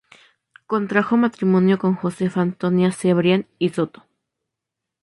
Contrajo 0.65 1.15
matrimonio 1.15 1.77
con 1.77 1.93
Josefa 1.93 2.41
Antonia 2.41 2.91
Cebrián 2.91 3.45
y 3.59 3.69
Soto. 3.69 4.07